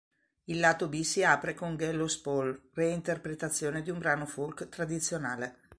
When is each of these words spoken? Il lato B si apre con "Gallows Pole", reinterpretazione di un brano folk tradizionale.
Il 0.45 0.59
lato 0.59 0.87
B 0.87 0.99
si 1.03 1.23
apre 1.23 1.53
con 1.53 1.75
"Gallows 1.75 2.17
Pole", 2.17 2.69
reinterpretazione 2.73 3.83
di 3.83 3.91
un 3.91 3.99
brano 3.99 4.25
folk 4.25 4.67
tradizionale. 4.67 5.57